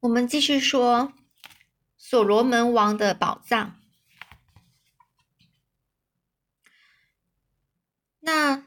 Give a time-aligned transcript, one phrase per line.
[0.00, 1.12] 我们继续说
[1.96, 3.80] 所罗门王的宝藏。
[8.20, 8.66] 那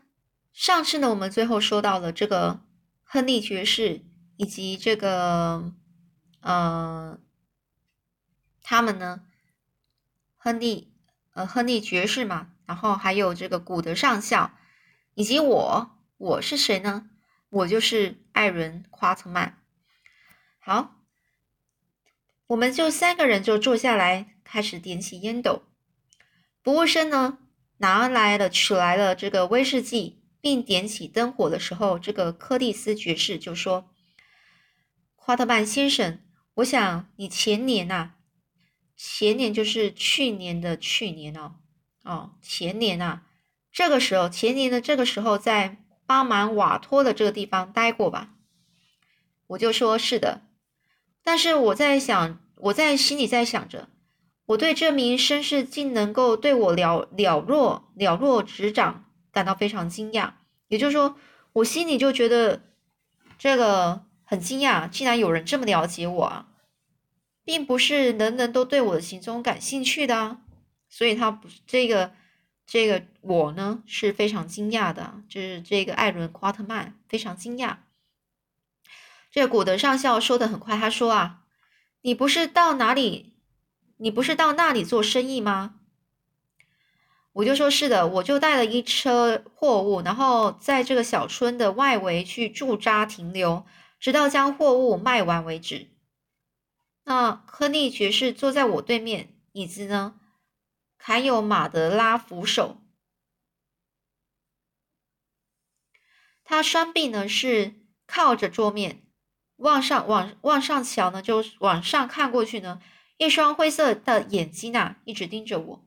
[0.51, 2.61] 上次呢，我们最后说到了这个
[3.03, 4.03] 亨利爵士
[4.37, 5.73] 以及这个
[6.41, 7.19] 呃，
[8.61, 9.23] 他们呢，
[10.35, 10.93] 亨利
[11.33, 14.51] 呃亨利爵士嘛，然后还有这个古德上校，
[15.13, 17.09] 以及我，我是谁呢？
[17.49, 19.61] 我就是艾伦夸特曼。
[20.59, 20.98] 好。
[22.49, 25.61] 我们就三个人就坐下来，开始点起烟斗。
[26.63, 27.37] 服务生呢
[27.77, 33.91] 拿来了取来了这个威士忌，并点起灯火的时候，这个柯蒂斯爵士就说
[35.15, 36.21] ：“夸特曼先生，
[36.55, 38.13] 我想你前年呐，
[38.97, 41.57] 前年就是去年的去年哦，
[42.03, 43.21] 哦，前年呐，
[43.71, 48.33] 这个时候，前年的这个时候，在巴满瓦托的这个地方待过吧？”
[49.45, 50.48] 我就说是的。
[51.23, 53.87] 但是我在想，我在心里在想着，
[54.47, 60.33] 我对这名绅士竟能够对我了了若了若指掌，感到非常惊讶。
[60.67, 61.15] 也就是说，
[61.53, 62.61] 我心里就觉得
[63.37, 66.47] 这个很惊讶，竟然有人这么了解我啊，
[67.43, 70.41] 并不是人人都对我的行踪感兴趣的啊。
[70.89, 72.11] 所以他不这个
[72.65, 77.77] 这个我呢是非常惊讶的，就是这个艾伦·夸特曼非常惊讶。
[79.31, 81.43] 这古德上校说的很快，他说啊，
[82.01, 83.37] 你不是到哪里，
[83.97, 85.75] 你不是到那里做生意吗？
[87.33, 93.65] 我就说是的，我就带了一车货物，然后在这个小村的外围去驻扎停留，
[93.99, 95.89] 直到将货物卖完为止。
[97.03, 100.19] 那科利爵士坐在我对面，椅子呢，
[100.97, 102.81] 还有马德拉扶手，
[106.43, 109.03] 他双臂呢是靠着桌面。
[109.59, 112.81] 往上往往上瞧呢，就往上看过去呢，
[113.17, 115.85] 一双灰色的眼睛呐，一直盯着我，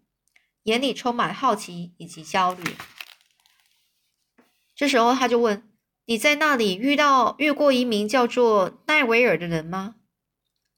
[0.64, 2.63] 眼里充满好奇以及焦虑。
[4.74, 5.70] 这时候他就问
[6.05, 9.95] ：“你在那里遇到遇过一名叫做奈维尔的人吗？”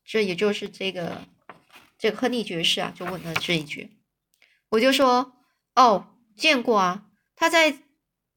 [0.06, 1.22] 这也就是这个
[1.98, 3.90] 这个亨利爵士啊，就问了这一句。
[4.70, 5.32] 我就说
[5.74, 7.78] ：“哦，见过啊，他在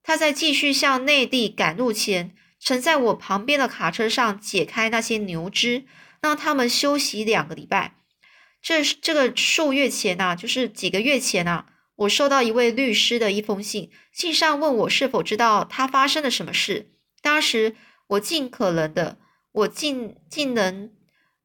[0.02, 5.86] 他在继续向内地赶路前。”乘在我旁边的卡车上解开那些牛只，
[6.22, 7.96] 让他们休息两个礼拜。
[8.62, 16.92] 这这个数月前呐，就是几个月前呐，我收到一位律师的一封信，信上问我是否知道他发生了什么事。
[17.22, 17.76] 当时
[18.08, 19.18] 我尽可能的，
[19.52, 20.92] 我尽尽能，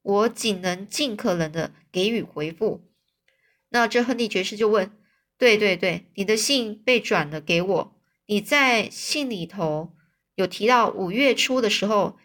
[0.03, 2.89] 我仅能尽可能的给予回复。
[3.69, 4.91] 那这亨利爵士就问
[5.39, 7.97] ：“对对对，你的信被转了给我，
[8.27, 9.95] 你在信里头。”
[10.35, 12.19] 有提到五月初的时候，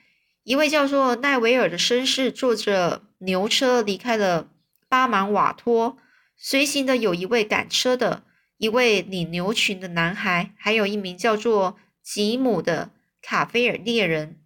[0.43, 4.49] 一位叫做奈维尔的绅士坐着牛车离开了
[4.87, 5.97] 巴芒瓦托，
[6.37, 8.23] 随行的有一位赶车的，
[8.57, 12.91] 一位领牛群的男孩，还有一名叫做吉姆的
[13.21, 14.39] 卡菲尔猎人。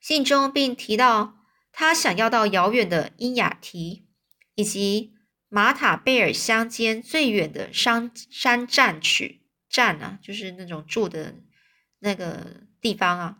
[0.00, 1.34] 信中并提到
[1.70, 4.06] 他想要到遥远的因雅提
[4.54, 5.12] 以及
[5.50, 11.34] 马塔贝尔乡间最远的山山站去站啊，就是那种住的。
[12.00, 13.38] 那个地方啊，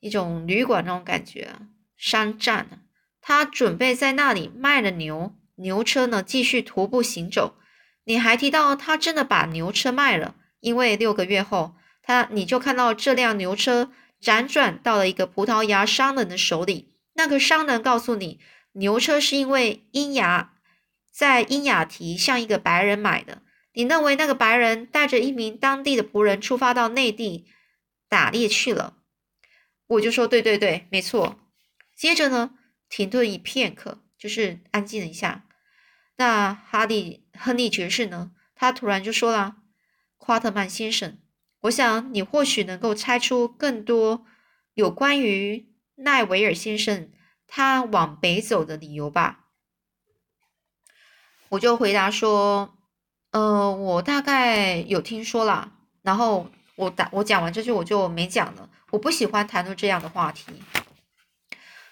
[0.00, 1.62] 一种旅馆那种感觉啊，
[1.96, 2.86] 山站
[3.20, 7.58] 他准备在那里卖了牛，牛车呢继续徒步行走。
[8.04, 13.90] 你还提到他真的把牛车卖了，因为六个月后，他你就看到这辆牛车
[14.22, 16.94] 辗转到了一个葡萄牙商人的手里。
[17.14, 18.40] 那个商人告诉你，
[18.72, 20.54] 牛车是因为英雅
[21.10, 23.42] 在英雅提向一个白人买的。
[23.78, 27.46] 你认为那个白人带着一名当地的仆人出发到内地
[28.08, 28.96] 打猎去了？
[29.86, 31.38] 我就说对对对，没错。
[31.94, 35.44] 接着呢，停顿一片刻，就是安静了一下。
[36.16, 38.32] 那哈利亨利爵士呢？
[38.56, 39.58] 他突然就说了
[40.18, 41.16] ：“夸特曼先生，
[41.60, 44.26] 我想你或许能够猜出更多
[44.74, 47.12] 有关于奈维尔先生
[47.46, 49.44] 他往北走的理由吧？”
[51.50, 52.74] 我就回答说。
[53.30, 55.72] 呃，我大概有听说啦，
[56.02, 58.70] 然后我打我讲完这句我就没讲了。
[58.90, 60.46] 我不喜欢谈论这样的话题。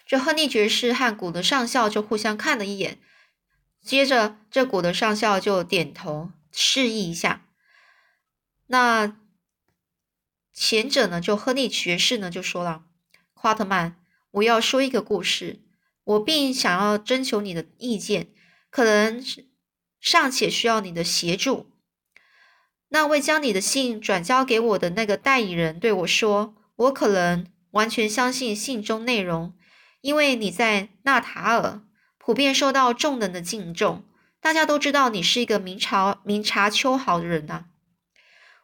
[0.07, 2.99] 这亨利爵士和古德上校就互相看了一眼，
[3.83, 7.45] 接着这古德上校就点头示意一下。
[8.69, 9.17] 那
[10.55, 12.85] 前者呢，就亨利爵士呢就说了
[13.35, 13.97] ：“夸特曼，
[14.31, 15.61] 我要说一个故事，
[16.05, 18.29] 我并想要征求你的意见，
[18.71, 19.47] 可能是。”
[20.01, 21.71] 尚且需要你的协助。
[22.89, 29.55] 那位将你的信转交给我的那个代理人对我说：“我可能完全相信信中内容，
[30.01, 31.83] 因为你在纳塔尔
[32.17, 34.05] 普遍受到众人的敬重，
[34.41, 37.67] 大家都知道你是一个明察明察秋毫的人呐。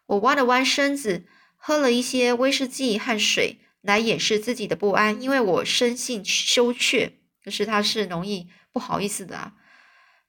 [0.06, 1.26] 我弯了弯身子，
[1.56, 9.54] 喝了一些威士忌和水来掩饰自己的不安，因为我生性羞怯，就是他是容易不好意思的啊。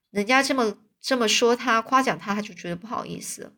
[0.10, 3.54] 人家这么这么说他，夸奖他，他就觉得不好意思。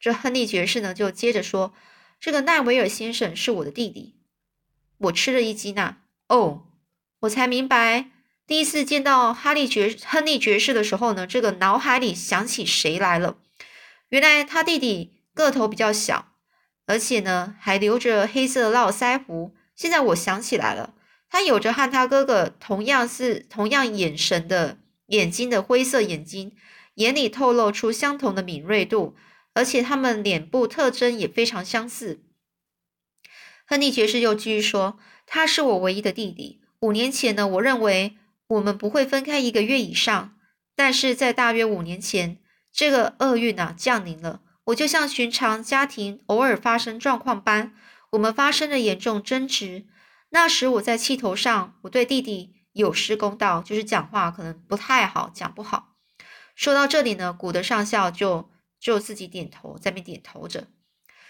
[0.00, 1.72] 这亨利爵士呢，就接着说
[2.18, 4.16] ：“这个奈维尔先生是我的弟弟。”
[4.98, 6.66] 我吃了一惊呐，哦，
[7.20, 8.10] 我才明白，
[8.44, 13.38] 第一次见到哈利爵亨利爵士的时候呢，这个脑海里想起谁来了？
[14.08, 16.32] 原来他弟弟个头比较小，
[16.86, 19.54] 而且呢还留着黑色的络腮胡。
[19.76, 20.94] 现在我想起来了，
[21.28, 26.52] 他有着和他哥哥同样是同样眼神的眼睛的灰色眼睛，
[26.94, 29.16] 眼里透露出相同的敏锐度。
[29.52, 32.20] 而且他们脸部特征也非常相似。
[33.66, 34.96] 亨利爵士又继续说
[35.26, 36.60] ：“他是我唯一的弟弟。
[36.78, 38.16] 五年前呢，我认为
[38.46, 40.36] 我们不会分开一个月以上。
[40.76, 42.38] 但是在大约五年前，
[42.72, 44.40] 这个厄运啊降临了。
[44.66, 47.74] 我就像寻常家庭偶尔发生状况般，
[48.12, 49.86] 我们发生了严重争执。
[50.30, 55.89] 那时我在气头上，我对弟弟有失公道，就是讲话可能不太好，讲不好。
[56.60, 60.66] 说到这里呢，古德上校就。”就自己点头，在那点头着。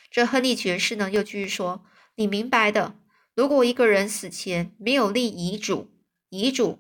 [0.08, 1.84] 这亨利爵士呢，又继续说
[2.14, 2.94] ：“你明白的，
[3.34, 5.90] 如果一个人死前没有立遗嘱，
[6.28, 6.78] 遗嘱，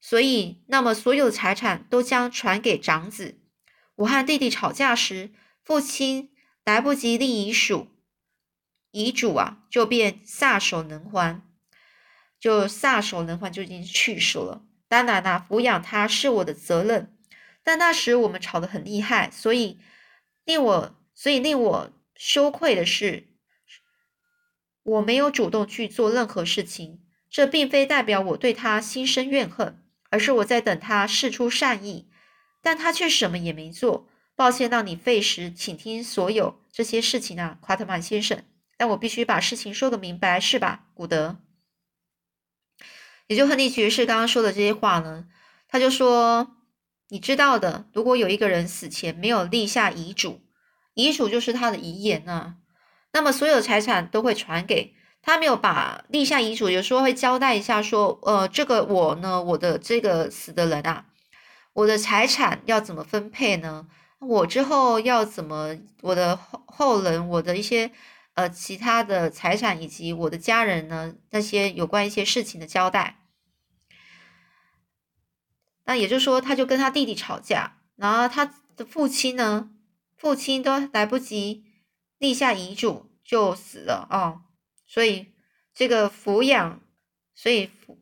[0.00, 3.40] 所以那么所有财产都将传给长子。
[3.96, 5.32] 我和弟弟吵架时，
[5.64, 6.30] 父亲
[6.64, 7.88] 来不及立遗嘱，
[8.92, 11.42] 遗嘱啊，就便撒手能还，
[12.38, 14.64] 就撒手能还就已经去世了。
[14.86, 17.13] 当然啦，抚养他是我的责任，
[17.64, 19.80] 但那时我们吵得很厉害，所以。”
[20.44, 23.28] 令我所以令我羞愧的是，
[24.82, 27.00] 我没有主动去做任何事情。
[27.30, 32.10] 这并非代表我对他心生怨恨，而是我在等他示出善意，
[32.60, 34.06] 但他却什么也没做。
[34.36, 38.44] 抱歉让你费时，请听所有这些事情啊，夸特曼先生。
[38.76, 41.38] 但我必须把事情说个明白，是吧，古德？
[43.28, 45.26] 也就亨利爵士刚刚说的这些话呢，
[45.68, 46.54] 他就说。
[47.08, 50.40] 你知道的，如果有一个人死前没有立下遗嘱，
[50.94, 52.56] 遗嘱就是他的遗言啊，
[53.12, 55.38] 那么所有财产都会传给他。
[55.38, 61.06] 没有把立下遗嘱，有时候会交代一下说，呃，这个我呢，我的这个死的人啊，
[61.74, 63.86] 我的财产要怎么分配呢？
[64.20, 67.90] 我之后要怎么，我的后后人，我的一些
[68.34, 73.18] 呃其他的财产以及我的家人呢，那些有关一些事情的交代。
[75.84, 78.44] 那也就是说，他就跟他弟弟吵架，然后他
[78.76, 79.70] 的父亲呢，
[80.16, 81.64] 父亲都来不及
[82.18, 84.42] 立下遗嘱就死了哦，
[84.86, 85.34] 所以
[85.74, 86.80] 这个抚养，
[87.34, 87.98] 所以抚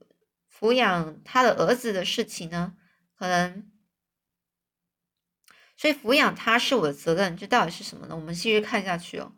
[0.52, 2.74] 抚养他的儿子的事情呢，
[3.18, 3.70] 可能，
[5.76, 8.14] 所以抚养他是我的责任，这到底是什么呢？
[8.14, 9.32] 我们继续看下去哦。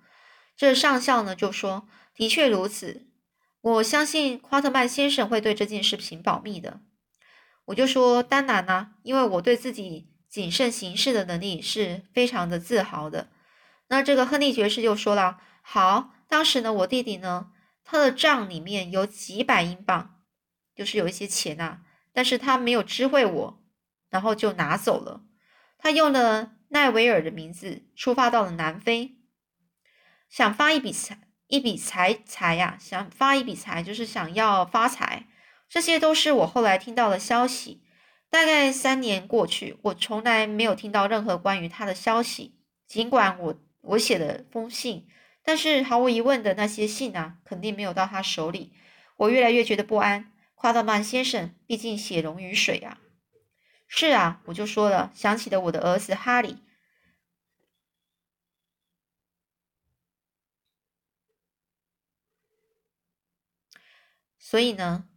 [0.57, 3.07] 这上校呢就说，的确如此，
[3.61, 6.81] 我相信夸特曼先生会对这件事情保密的。
[7.67, 13.29] 我就说当然啦，因为我对自己谨慎行事的能力是非常的自豪的。
[13.89, 17.53] 那这个亨利爵士就说了：“好，当时呢，我弟弟呢，
[17.83, 20.23] 他的账里面有几百英镑，
[20.75, 21.81] 就是有一些钱呐，
[22.13, 23.63] 但是他没有知会我，
[24.11, 25.23] 然后就拿走了。
[25.79, 29.17] 他用了奈维尔的名字出发到了南非，
[30.29, 35.27] 想发一笔财一笔财财呀，想发一笔财，就是想要发财。”
[35.75, 37.83] 这些都是我后来听到的消息。
[38.31, 42.57] 大概三年过去，我从来没有听到任何关于他的消息。
[42.87, 45.09] 尽管我我写了封信，
[45.43, 48.73] 但是毫无疑问的那些信啊，肯定没有到他手里。
[49.17, 50.33] 我越来越觉得不安。
[50.55, 53.01] 夸特曼先生，毕竟血溶于水啊。
[53.89, 56.59] 是啊，我就说了，想起了我的儿子哈利。
[64.39, 65.09] 所以呢？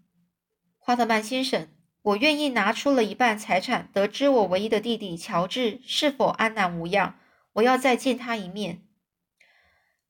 [0.87, 1.67] 夸特曼先生，
[2.01, 7.19] 我愿意拿出了一半财产，得知我唯一的弟弟乔治是否安然无恙。
[7.51, 8.87] 我要再见他一面。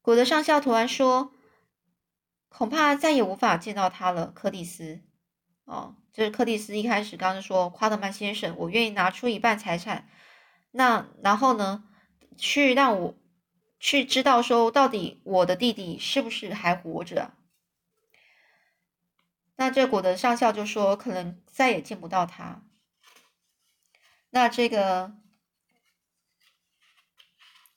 [0.04, 1.32] 古德上校突然说
[2.48, 5.02] ：“恐怕再也无法见到他了。”柯蒂斯，
[5.66, 10.08] 哦，就是柯蒂斯一开始刚刚说夸特曼先生，我愿意拿出一半财产，
[10.70, 11.86] 那然后呢，
[12.38, 13.16] 去让我
[13.80, 17.34] 去知道说到底我的弟弟是不是还活着。
[19.58, 22.64] 那这古德上校就说，可能再也见不到他。
[24.30, 25.14] 那这个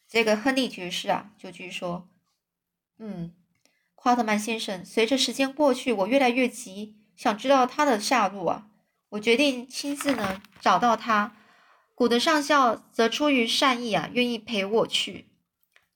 [0.07, 2.09] 这个亨利爵士啊，就继续说，
[2.99, 3.35] 嗯，
[3.95, 8.69] 夸特曼先生，随着时间过去，我越来越急，想知道他的下落啊。
[9.11, 11.37] 我决定亲自呢找到他。
[11.95, 15.29] 古德上校则出于善意啊，愿意陪我去。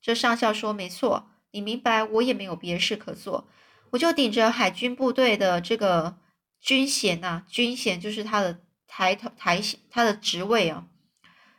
[0.01, 3.49] 这上校说：“没错，你明白，我也没有别事可做，
[3.95, 6.19] 我就顶着海军部队的这个
[6.61, 8.59] 军衔呐，军衔就是他的
[8.89, 10.87] 抬头抬他的职位啊，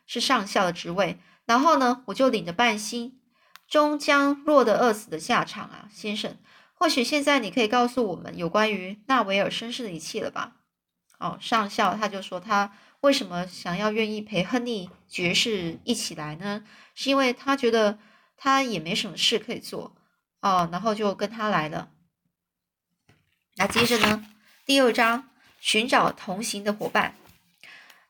[0.06, 1.18] 是上校的职位。
[1.46, 3.22] 然后呢，我就领着半薪，
[3.70, 6.38] 终将落得饿死的下场啊，先生。
[6.74, 10.58] 或许现在你可以告诉我们有关于纳维尔绅士的一切了吧？”
[11.20, 16.66] 哦，上校他就说他为什么想要愿意陪亨利爵士一起来呢？
[16.96, 17.98] 是因为他觉得
[18.36, 19.96] 他也没什么事可以做
[20.42, 21.92] 哦，然后就跟他来了。
[23.58, 24.26] 那接着呢，
[24.66, 25.30] 第二章
[25.62, 27.16] 寻找同行的伙伴。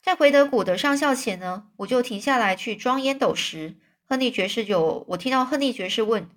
[0.01, 3.75] 在回德古德上校前呢，我就停下来去装烟斗时，
[4.07, 6.27] 亨利爵士有我听到亨利爵士问：“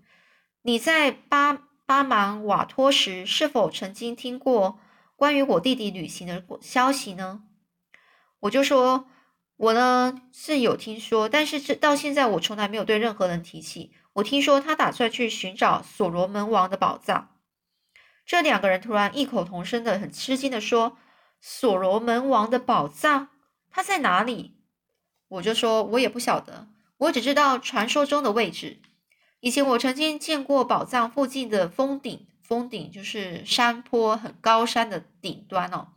[0.63, 4.79] 你在巴巴芒瓦托时是否曾经听过？”
[5.17, 7.43] 关于我弟弟旅行的消息呢，
[8.41, 9.07] 我就说，
[9.57, 13.93] 我呢是有听说，但是这到现在我从来没有对任何人提起。
[14.13, 17.31] 我听说他打算去寻找所罗门王的宝藏。
[18.29, 20.99] 这两个人突然异口同声的很吃惊的说
[21.41, 23.29] ：“所罗门王的宝藏，
[23.71, 24.59] 他在哪里？”
[25.29, 26.69] 我就说，我也不晓得，
[26.99, 28.83] 我只知道传说中的位置。
[29.41, 32.27] 以前我曾经见过宝藏附近的峰顶。
[32.43, 35.89] 峰顶就是山坡很高山的顶端哦，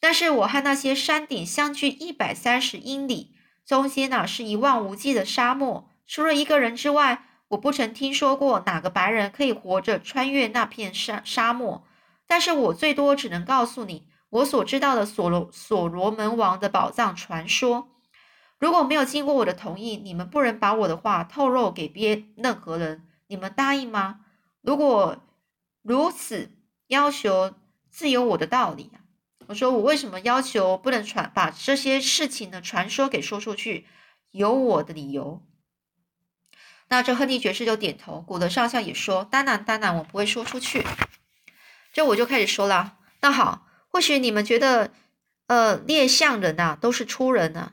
[0.00, 3.34] 但是我和那些山顶相距一百三十英里，
[3.66, 5.90] 中间呢是一望无际的沙漠。
[6.06, 11.84] 除了一个人之外，我不曾听说过哪个白人可以活着穿越那片沙沙漠。
[12.26, 17.88] 但是我最多只能告诉你我所知道的所罗所罗门王的宝藏传说。
[18.58, 23.06] 如果没有经过我的同意，你们不能把我的话透露给别任何人。
[23.26, 24.20] 你们答应吗？
[24.60, 25.18] 如果。
[25.86, 26.50] 如此
[26.86, 27.52] 要求
[27.90, 29.04] 自有我的道理啊！
[29.48, 33.86] 我说我为什么要求不能传把这些事情的传说给说出去？
[34.30, 35.42] 有我的理由。
[36.88, 40.84] 那这亨利爵士就点头，古德上校也说：“当然，当然，我不会说出去。”
[41.92, 42.96] 这我就开始说了。
[43.20, 44.92] 那好，或许你们觉得，
[45.46, 47.72] 呃，猎象人呐，都是粗人呐，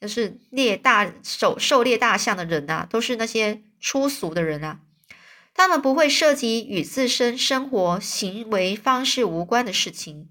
[0.00, 4.80] 就是猎大狩狩猎大象的人呐，都是那些粗俗的人啊。
[5.54, 10.28] 他们不会涉及与自身生活行为方式无关的事情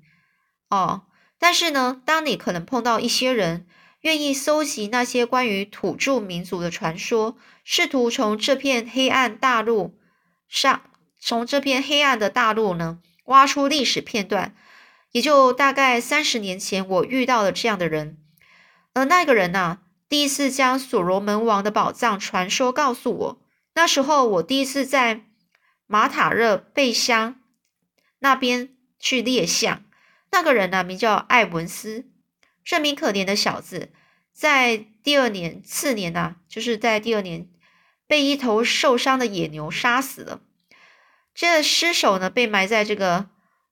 [0.69, 1.03] 哦。
[1.38, 3.67] 但是呢，当你可能碰到一些人
[4.01, 7.38] 愿意搜集那些关于土著民族的传说，
[7.69, 10.00] 试图从这片黑暗大陆
[10.47, 10.83] 上，
[11.19, 14.55] 从这片黑暗的大陆呢挖出历史片段，
[15.12, 18.17] 也就大概三十年前，我遇到了这样的人。
[18.93, 23.41] 而那个人呢，第一次将所罗门王的宝藏传说告诉我。
[23.74, 25.25] 那时候我第一次在
[25.88, 27.41] 马塔热贝乡
[28.19, 29.83] 那边去猎象，
[30.31, 32.05] 那个人呢名叫艾文斯，
[32.63, 33.91] 这名可怜的小子，
[34.31, 37.50] 在第二年次年呢，就是在第二年
[38.08, 40.42] 被一头受伤的野牛杀死了。
[41.36, 43.30] 这尸首呢被埋在这个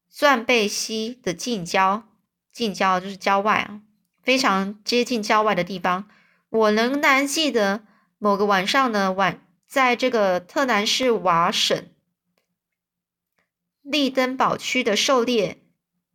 [0.10, 2.08] 钻贝溪的近郊，
[2.52, 3.82] 近郊就是郊外啊，
[4.22, 6.08] 非常接近郊外的地方。
[6.50, 7.86] 我仍然记得
[8.20, 9.42] 某个晚上呢晚。
[9.68, 11.90] 在这个特南市瓦省
[13.82, 15.64] 利登堡区的狩猎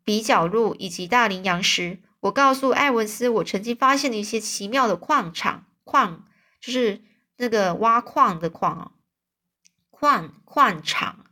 [0.02, 6.24] 比角路以及大羚羊时，我告诉艾文斯，我曾经发现了一些奇妙的矿场，矿
[6.58, 7.02] 就是
[7.40, 8.92] 那个挖矿的矿啊，
[9.90, 11.24] 矿矿场。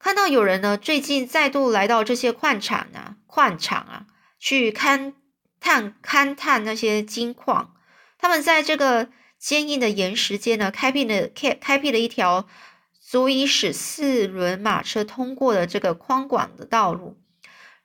[0.00, 4.06] 看到有人呢，最近再度来到这些矿场啊，矿场啊，
[4.40, 5.14] 去勘
[5.60, 7.74] 探勘探那些金矿，
[8.18, 9.08] 他们在这个。
[9.40, 12.48] 坚硬的岩石间呢，开辟了开开辟了一条
[13.00, 17.16] 足以使四轮马车通过的这个宽广的道路，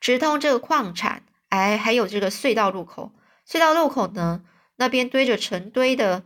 [0.00, 1.22] 直通这个矿产。
[1.50, 3.12] 哎，还有这个隧道入口。
[3.48, 4.42] 隧道入口呢，
[4.74, 6.24] 那边堆着成堆的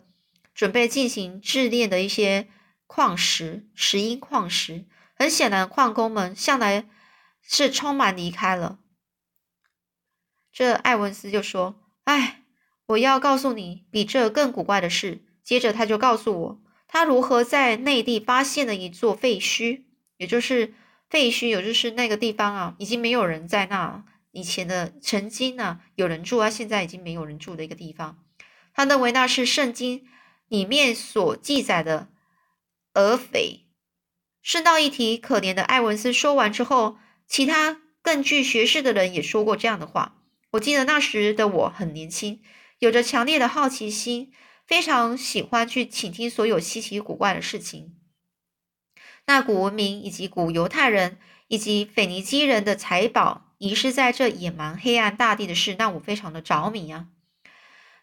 [0.59, 2.49] 准备进行冶炼的一些
[2.89, 4.87] 矿石，石英矿石。
[5.15, 6.89] 很显然，矿工们向来
[7.41, 8.81] 是匆忙离开了。
[10.53, 12.43] 这艾文斯就说：“哎。”
[12.89, 15.23] 我要告诉你比这更古怪的事。
[15.45, 19.83] 接着他就告诉我，他如何在内地发现了一座废墟，
[20.17, 20.73] 也就是
[21.11, 24.07] 废墟，也就是那个地方啊，已经没有人在那。
[24.33, 28.25] 以前的曾经呢，有人住啊，现在已经没有人住的一个地方。
[28.73, 30.09] 他认为那是圣经
[30.49, 32.09] 里面所记载的
[32.95, 33.67] 俄斐。
[34.43, 40.17] 顺道一提，可怜的艾文斯说完之后，其他更具学识的人也说过这样的话。
[40.53, 42.43] 我记得那时的我很年轻。
[42.79, 44.33] 有着强烈的好奇心，
[44.67, 47.97] 非常喜欢去倾听所有稀奇古怪的事情。
[49.27, 57.09] 那古文明以及古犹太人以及腓尼基人的财宝遗失在这野蛮黑暗大地的事，让我非常的着迷啊！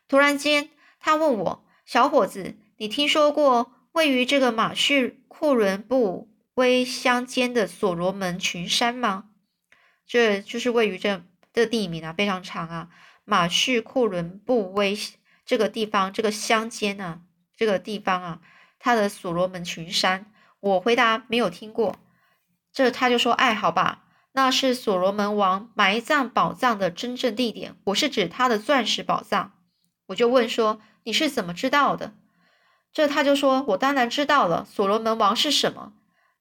[0.07, 9.29] 突然间，他问我：“小伙子，你听说过位于这个马叙库伦布威乡间的所罗门群山吗？”
[10.05, 11.23] 这就是位于这
[11.53, 12.89] 这地名啊，非常长啊。
[13.23, 14.97] 马叙库伦布威
[15.45, 17.21] 这个地方，这个乡间啊，
[17.55, 18.41] 这个地方啊，
[18.77, 21.95] 它的所罗门群山，我回答没有听过。
[22.71, 27.75] 这他就说：“哎，好吧，那是所罗门王埋葬宝藏的真正地点。
[27.85, 29.53] 我是指他的钻石宝藏。”
[30.07, 32.13] 我就问说：“你是怎么知道的？”
[32.91, 34.65] 这他就说：“我当然知道了。
[34.69, 35.93] 所罗门王是什么？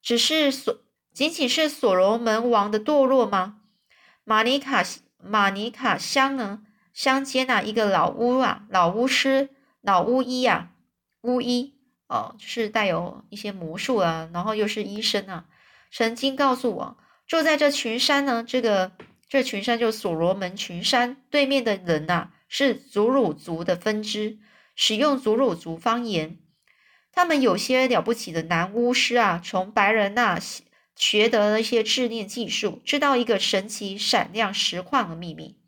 [0.03, 0.81] 只是所
[1.13, 3.61] 仅仅是所罗门王的堕落吗？
[4.25, 4.85] 马尼卡
[5.19, 6.63] 马尼卡乡呢？”
[6.95, 9.49] 乡间呐，一个老巫啊，老巫师、
[9.81, 10.71] 老巫医啊，
[11.23, 11.75] 巫医
[12.07, 15.47] 哦，就是带有一些魔术啊，然后又是医生啊，
[15.91, 18.93] 曾经告诉我，住在这群山呢，这个
[19.29, 24.39] 这群山就所罗门群山对面的人呐，是祖鲁族的分支，
[24.75, 26.39] 使用祖鲁族方言。
[27.13, 30.41] 他们有些了不起的男巫师啊，从白人那
[30.97, 35.59] 学得了一些制炼技术，知道一个神奇闪亮石矿的秘密。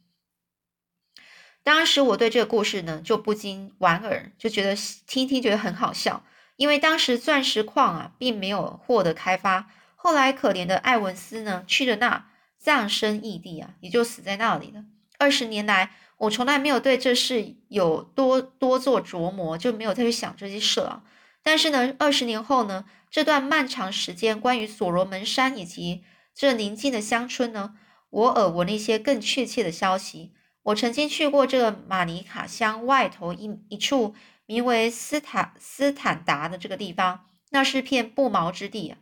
[1.63, 6.25] 当时我对这个故事呢就不禁莞尔，就觉得听听觉得很好笑，
[6.57, 9.71] 因为当时钻石矿啊并没有获得开发。
[9.95, 14.85] 后来可怜的艾文斯呢去了那，葬身异地啊，也就死在那里了。
[15.19, 21.03] 二十年来，我从来没有对这事有多多做琢磨，就没有再去想这些事了。
[21.43, 26.03] 但是呢，二十年后呢，这段漫长时间关于所罗门山以及
[26.35, 27.75] 这宁静的乡村呢，
[28.11, 30.33] 我耳闻了一些更确切的消息。
[30.65, 34.15] 我曾经去过这个马尼卡乡外头一一处
[34.47, 38.95] 名为斯坦斯坦达的这个地方，那是片不毛之地。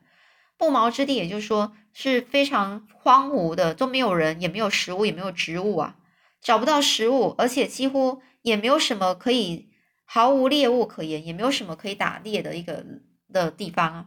[0.58, 5.96] 不毛之地，也就是说是非常荒芜的，都没有人，也没有食物，也没有植物啊，
[6.44, 9.70] 找不到食物，而且几乎也没有什么可以，
[10.04, 12.86] 毫无猎物可言，也没有什么可以打猎的一个
[13.32, 14.06] 的地方啊。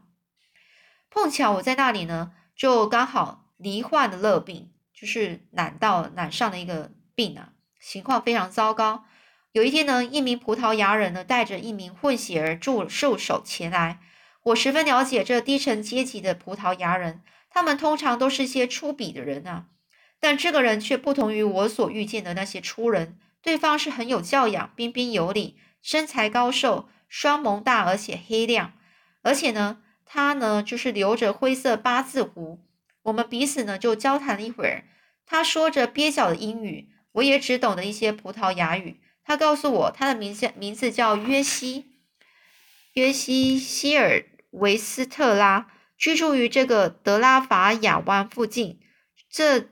[1.09, 6.93] 碰巧我在那里呢，就刚好罹患了热病，就是懒到懒上的一个。
[7.17, 9.05] 病啊，情况非常糟糕。
[9.51, 13.99] 有一天呢，一名葡萄牙人呢带着一名混血儿助助手前来。
[14.43, 19.65] 我十分了解这低层阶级的葡萄牙人，他们通常都是些粗鄙的人啊。
[20.19, 23.17] 但这个人却不同于我所遇见的那些粗人。
[23.41, 28.73] 对方是很有教养、彬彬有礼、身材高瘦、双眸大而且黑亮。
[29.21, 32.59] 而且呢，他呢就是留着灰色八字胡。
[33.03, 34.85] 我们彼此呢就交谈了一会儿。
[35.25, 36.89] 他说着蹩脚的英语。
[37.13, 38.99] 我也只懂得一些葡萄牙语。
[39.23, 41.85] 他告诉我，他的名字名字叫约西，
[42.93, 45.65] 约西希尔维斯特拉，
[45.97, 48.79] 居住于这个德拉法亚湾附近。
[49.31, 49.67] 这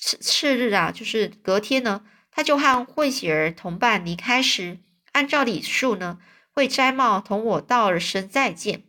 [0.00, 4.78] 次次日啊，就是隔天呢，他就和混血儿同伴离开时，
[5.12, 6.18] 按照礼数呢，
[6.52, 8.84] 会摘帽同我道了声再见。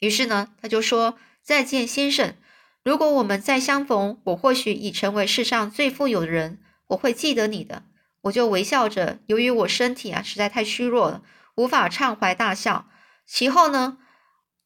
[0.00, 2.34] 于是呢，他就说：“再见，先生。
[2.84, 7.82] 如果我们再相逢，我或许已成为世上最富有的人。”我会记得你的，
[8.22, 9.18] 我就微笑着。
[9.26, 11.22] 由于我身体啊实在太虚弱了，
[11.56, 12.88] 无法畅怀大笑。
[13.26, 13.98] 其后呢，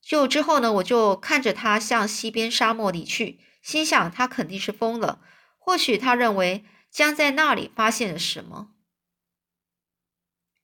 [0.00, 5.20] 就之后呢，我就看着他向西边沙漠里去，心想他肯定是疯了。
[5.58, 8.72] 或许他认为将在那里发现了什么。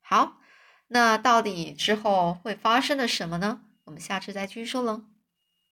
[0.02, 0.40] 好，
[0.88, 3.62] 那到底之后会发生了什么呢？
[3.84, 5.04] 我们下次再继续说喽。